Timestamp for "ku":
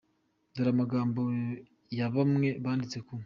3.05-3.13